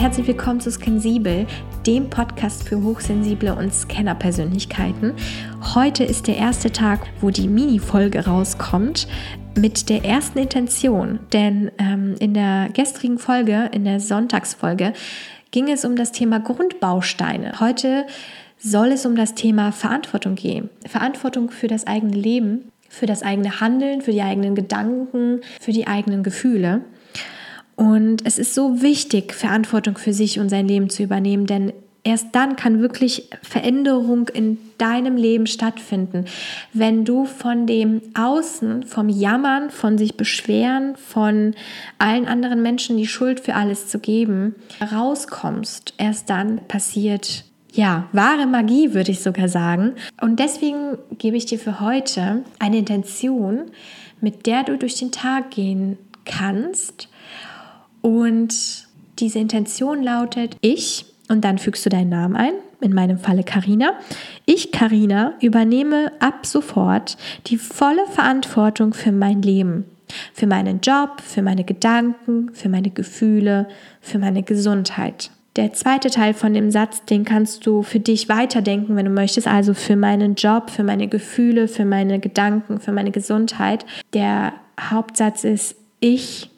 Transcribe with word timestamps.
herzlich 0.00 0.28
willkommen 0.28 0.60
zu 0.60 0.70
Scansibel, 0.70 1.46
dem 1.86 2.08
Podcast 2.08 2.66
für 2.66 2.82
hochsensible 2.82 3.54
und 3.54 3.74
Scanner-Persönlichkeiten. 3.74 5.12
Heute 5.74 6.04
ist 6.04 6.26
der 6.26 6.38
erste 6.38 6.72
Tag, 6.72 7.00
wo 7.20 7.28
die 7.28 7.48
Mini-Folge 7.48 8.24
rauskommt 8.24 9.06
mit 9.58 9.90
der 9.90 10.02
ersten 10.02 10.38
Intention. 10.38 11.18
Denn 11.34 11.70
ähm, 11.76 12.14
in 12.18 12.32
der 12.32 12.70
gestrigen 12.72 13.18
Folge, 13.18 13.68
in 13.74 13.84
der 13.84 14.00
Sonntagsfolge, 14.00 14.94
ging 15.50 15.68
es 15.70 15.84
um 15.84 15.96
das 15.96 16.12
Thema 16.12 16.40
Grundbausteine. 16.40 17.60
Heute 17.60 18.06
soll 18.56 18.92
es 18.92 19.04
um 19.04 19.16
das 19.16 19.34
Thema 19.34 19.70
Verantwortung 19.70 20.34
gehen. 20.34 20.70
Verantwortung 20.86 21.50
für 21.50 21.68
das 21.68 21.86
eigene 21.86 22.16
Leben, 22.16 22.72
für 22.88 23.04
das 23.04 23.22
eigene 23.22 23.60
Handeln, 23.60 24.00
für 24.00 24.12
die 24.12 24.22
eigenen 24.22 24.54
Gedanken, 24.54 25.42
für 25.60 25.72
die 25.72 25.86
eigenen 25.86 26.22
Gefühle. 26.22 26.86
Und 27.80 28.26
es 28.26 28.38
ist 28.38 28.54
so 28.54 28.82
wichtig, 28.82 29.32
Verantwortung 29.32 29.96
für 29.96 30.12
sich 30.12 30.38
und 30.38 30.50
sein 30.50 30.68
Leben 30.68 30.90
zu 30.90 31.02
übernehmen, 31.02 31.46
denn 31.46 31.72
erst 32.04 32.26
dann 32.32 32.54
kann 32.54 32.82
wirklich 32.82 33.30
Veränderung 33.40 34.28
in 34.28 34.58
deinem 34.76 35.16
Leben 35.16 35.46
stattfinden. 35.46 36.26
Wenn 36.74 37.06
du 37.06 37.24
von 37.24 37.66
dem 37.66 38.02
Außen, 38.12 38.82
vom 38.82 39.08
Jammern, 39.08 39.70
von 39.70 39.96
sich 39.96 40.18
beschweren, 40.18 40.94
von 40.96 41.54
allen 41.96 42.28
anderen 42.28 42.60
Menschen 42.60 42.98
die 42.98 43.06
Schuld 43.06 43.40
für 43.40 43.54
alles 43.54 43.88
zu 43.88 43.98
geben, 43.98 44.56
rauskommst, 44.92 45.94
erst 45.96 46.28
dann 46.28 46.60
passiert 46.68 47.46
ja, 47.72 48.08
wahre 48.12 48.46
Magie, 48.46 48.92
würde 48.92 49.12
ich 49.12 49.20
sogar 49.20 49.48
sagen. 49.48 49.92
Und 50.20 50.38
deswegen 50.38 50.98
gebe 51.16 51.38
ich 51.38 51.46
dir 51.46 51.58
für 51.58 51.80
heute 51.80 52.44
eine 52.58 52.76
Intention, 52.76 53.70
mit 54.20 54.44
der 54.44 54.64
du 54.64 54.76
durch 54.76 54.96
den 54.96 55.12
Tag 55.12 55.52
gehen 55.52 55.96
kannst 56.26 57.08
und 58.02 58.88
diese 59.18 59.38
Intention 59.38 60.02
lautet, 60.02 60.56
ich, 60.60 61.04
und 61.28 61.44
dann 61.44 61.58
fügst 61.58 61.84
du 61.86 61.90
deinen 61.90 62.08
Namen 62.08 62.36
ein, 62.36 62.54
in 62.80 62.94
meinem 62.94 63.18
Falle 63.18 63.44
Karina. 63.44 63.92
Ich, 64.46 64.72
Karina, 64.72 65.34
übernehme 65.40 66.12
ab 66.20 66.46
sofort 66.46 67.16
die 67.46 67.58
volle 67.58 68.06
Verantwortung 68.06 68.94
für 68.94 69.12
mein 69.12 69.42
Leben, 69.42 69.84
für 70.32 70.46
meinen 70.46 70.80
Job, 70.80 71.20
für 71.20 71.42
meine 71.42 71.64
Gedanken, 71.64 72.52
für 72.54 72.68
meine 72.68 72.90
Gefühle, 72.90 73.68
für 74.00 74.18
meine 74.18 74.42
Gesundheit. 74.42 75.30
Der 75.56 75.72
zweite 75.72 76.10
Teil 76.10 76.32
von 76.32 76.54
dem 76.54 76.70
Satz, 76.70 77.04
den 77.04 77.24
kannst 77.24 77.66
du 77.66 77.82
für 77.82 77.98
dich 77.98 78.28
weiterdenken, 78.28 78.94
wenn 78.94 79.06
du 79.06 79.10
möchtest, 79.10 79.48
also 79.48 79.74
für 79.74 79.96
meinen 79.96 80.36
Job, 80.36 80.70
für 80.70 80.84
meine 80.84 81.08
Gefühle, 81.08 81.66
für 81.66 81.84
meine 81.84 82.20
Gedanken, 82.20 82.80
für 82.80 82.92
meine 82.92 83.10
Gesundheit. 83.10 83.84
Der 84.14 84.52
Hauptsatz 84.80 85.42
ist, 85.42 85.76
ich 85.98 86.50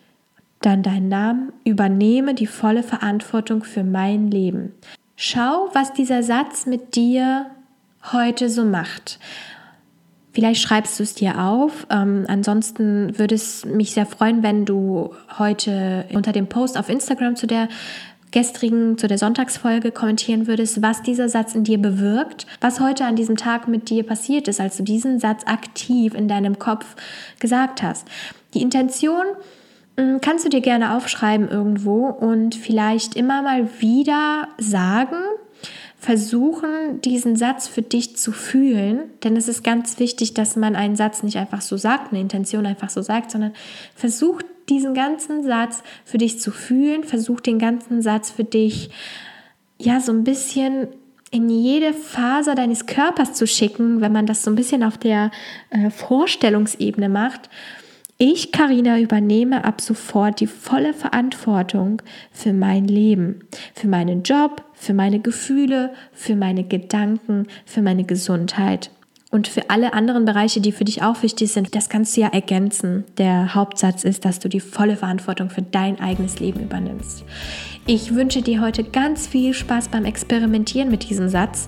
dann 0.66 0.82
deinen 0.82 1.08
Namen, 1.08 1.52
übernehme 1.64 2.34
die 2.34 2.46
volle 2.46 2.82
Verantwortung 2.82 3.64
für 3.64 3.84
mein 3.84 4.30
Leben. 4.30 4.72
Schau, 5.16 5.68
was 5.72 5.92
dieser 5.92 6.22
Satz 6.22 6.66
mit 6.66 6.96
dir 6.96 7.46
heute 8.12 8.48
so 8.48 8.64
macht. 8.64 9.18
Vielleicht 10.32 10.62
schreibst 10.62 10.98
du 10.98 11.02
es 11.02 11.14
dir 11.14 11.38
auf. 11.38 11.86
Ähm, 11.90 12.24
ansonsten 12.26 13.18
würde 13.18 13.34
es 13.34 13.64
mich 13.66 13.92
sehr 13.92 14.06
freuen, 14.06 14.42
wenn 14.42 14.64
du 14.64 15.14
heute 15.38 16.06
unter 16.14 16.32
dem 16.32 16.48
Post 16.48 16.78
auf 16.78 16.88
Instagram 16.88 17.36
zu 17.36 17.46
der 17.46 17.68
gestrigen, 18.32 18.96
zu 18.96 19.08
der 19.08 19.18
Sonntagsfolge 19.18 19.92
kommentieren 19.92 20.46
würdest, 20.46 20.80
was 20.80 21.02
dieser 21.02 21.28
Satz 21.28 21.54
in 21.54 21.64
dir 21.64 21.76
bewirkt, 21.76 22.46
was 22.60 22.80
heute 22.80 23.04
an 23.04 23.14
diesem 23.14 23.36
Tag 23.36 23.68
mit 23.68 23.90
dir 23.90 24.04
passiert 24.04 24.48
ist, 24.48 24.58
als 24.58 24.78
du 24.78 24.82
diesen 24.82 25.20
Satz 25.20 25.42
aktiv 25.44 26.14
in 26.14 26.28
deinem 26.28 26.58
Kopf 26.58 26.96
gesagt 27.38 27.82
hast. 27.82 28.08
Die 28.54 28.62
Intention 28.62 29.26
kannst 29.96 30.44
du 30.44 30.48
dir 30.48 30.60
gerne 30.60 30.96
aufschreiben 30.96 31.48
irgendwo 31.48 32.06
und 32.06 32.54
vielleicht 32.54 33.14
immer 33.16 33.42
mal 33.42 33.68
wieder 33.80 34.48
sagen, 34.58 35.18
versuchen, 35.98 37.00
diesen 37.02 37.36
Satz 37.36 37.68
für 37.68 37.82
dich 37.82 38.16
zu 38.16 38.32
fühlen, 38.32 39.04
denn 39.22 39.36
es 39.36 39.46
ist 39.46 39.62
ganz 39.62 40.00
wichtig, 40.00 40.34
dass 40.34 40.56
man 40.56 40.74
einen 40.74 40.96
Satz 40.96 41.22
nicht 41.22 41.36
einfach 41.36 41.60
so 41.60 41.76
sagt, 41.76 42.10
eine 42.10 42.20
Intention 42.20 42.66
einfach 42.66 42.90
so 42.90 43.02
sagt, 43.02 43.30
sondern 43.30 43.52
versuch 43.94 44.42
diesen 44.68 44.94
ganzen 44.94 45.44
Satz 45.44 45.82
für 46.04 46.18
dich 46.18 46.40
zu 46.40 46.50
fühlen, 46.50 47.04
versuch 47.04 47.40
den 47.40 47.58
ganzen 47.58 48.02
Satz 48.02 48.30
für 48.30 48.44
dich 48.44 48.90
ja 49.78 50.00
so 50.00 50.12
ein 50.12 50.24
bisschen 50.24 50.88
in 51.30 51.48
jede 51.48 51.92
Faser 51.92 52.54
deines 52.54 52.86
Körpers 52.86 53.34
zu 53.34 53.46
schicken, 53.46 54.00
wenn 54.00 54.12
man 54.12 54.26
das 54.26 54.42
so 54.42 54.50
ein 54.50 54.56
bisschen 54.56 54.82
auf 54.82 54.98
der 54.98 55.30
äh, 55.70 55.88
Vorstellungsebene 55.90 57.08
macht 57.08 57.48
ich, 58.22 58.52
Karina, 58.52 59.00
übernehme 59.00 59.64
ab 59.64 59.80
sofort 59.80 60.38
die 60.38 60.46
volle 60.46 60.94
Verantwortung 60.94 62.00
für 62.30 62.52
mein 62.52 62.84
Leben, 62.84 63.40
für 63.74 63.88
meinen 63.88 64.22
Job, 64.22 64.62
für 64.74 64.94
meine 64.94 65.18
Gefühle, 65.18 65.92
für 66.12 66.36
meine 66.36 66.62
Gedanken, 66.62 67.48
für 67.66 67.82
meine 67.82 68.04
Gesundheit 68.04 68.90
und 69.32 69.48
für 69.48 69.70
alle 69.70 69.92
anderen 69.92 70.24
Bereiche, 70.24 70.60
die 70.60 70.70
für 70.70 70.84
dich 70.84 71.02
auch 71.02 71.24
wichtig 71.24 71.50
sind. 71.50 71.74
Das 71.74 71.88
kannst 71.88 72.16
du 72.16 72.20
ja 72.20 72.28
ergänzen. 72.28 73.02
Der 73.18 73.56
Hauptsatz 73.56 74.04
ist, 74.04 74.24
dass 74.24 74.38
du 74.38 74.48
die 74.48 74.60
volle 74.60 74.94
Verantwortung 74.94 75.50
für 75.50 75.62
dein 75.62 75.98
eigenes 75.98 76.38
Leben 76.38 76.60
übernimmst. 76.60 77.24
Ich 77.86 78.14
wünsche 78.14 78.42
dir 78.42 78.60
heute 78.60 78.84
ganz 78.84 79.26
viel 79.26 79.52
Spaß 79.52 79.88
beim 79.88 80.04
Experimentieren 80.04 80.92
mit 80.92 81.10
diesem 81.10 81.28
Satz 81.28 81.66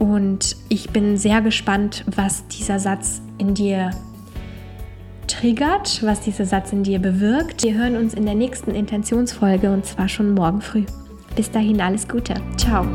und 0.00 0.56
ich 0.68 0.90
bin 0.90 1.16
sehr 1.16 1.42
gespannt, 1.42 2.02
was 2.06 2.48
dieser 2.48 2.80
Satz 2.80 3.22
in 3.38 3.54
dir 3.54 3.92
triggert, 5.42 6.04
was 6.04 6.20
dieser 6.20 6.44
Satz 6.44 6.72
in 6.72 6.84
dir 6.84 7.00
bewirkt. 7.00 7.64
Wir 7.64 7.74
hören 7.74 7.96
uns 7.96 8.14
in 8.14 8.24
der 8.26 8.36
nächsten 8.36 8.70
Intentionsfolge 8.70 9.72
und 9.72 9.84
zwar 9.84 10.08
schon 10.08 10.34
morgen 10.34 10.60
früh. 10.60 10.84
Bis 11.34 11.50
dahin 11.50 11.80
alles 11.80 12.06
Gute. 12.06 12.34
Ciao. 12.56 12.86